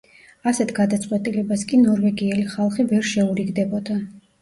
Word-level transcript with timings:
ასეთ 0.51 0.73
გადაწყვეტილებას 0.79 1.67
კი 1.73 1.81
ნორვეგიელი 1.83 2.49
ხალხი 2.57 2.91
ვერ 2.91 3.09
შეურიგდებოდა. 3.15 4.05